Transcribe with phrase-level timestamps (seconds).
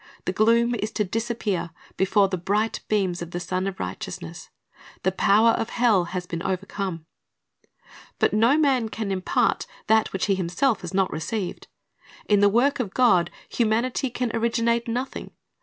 [0.25, 4.49] The gloom is to disappear before the bright beams of the Sun of Righteousness.
[5.03, 7.05] The power of hell has been overcome.
[8.17, 11.67] But no man can impart that which he himself has not received.
[12.25, 15.33] In the work of God, humanity can originate nothing.